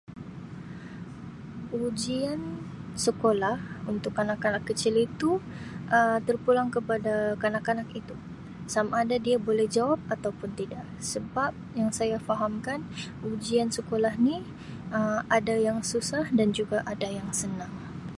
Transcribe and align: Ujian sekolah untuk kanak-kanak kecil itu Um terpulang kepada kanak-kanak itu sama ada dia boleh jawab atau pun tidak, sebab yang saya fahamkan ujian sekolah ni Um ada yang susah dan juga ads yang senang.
Ujian 1.85 2.41
sekolah 3.03 3.57
untuk 3.91 4.11
kanak-kanak 4.17 4.63
kecil 4.69 4.93
itu 5.07 5.31
Um 5.97 6.17
terpulang 6.27 6.69
kepada 6.75 7.13
kanak-kanak 7.43 7.87
itu 8.01 8.15
sama 8.75 8.93
ada 9.03 9.15
dia 9.25 9.37
boleh 9.47 9.67
jawab 9.77 9.99
atau 10.13 10.31
pun 10.39 10.49
tidak, 10.59 10.85
sebab 11.11 11.51
yang 11.79 11.89
saya 11.97 12.17
fahamkan 12.27 12.79
ujian 13.29 13.67
sekolah 13.77 14.13
ni 14.27 14.35
Um 14.97 15.19
ada 15.37 15.53
yang 15.67 15.79
susah 15.91 16.25
dan 16.37 16.49
juga 16.57 16.77
ads 16.91 17.11
yang 17.21 17.29
senang. 17.41 17.73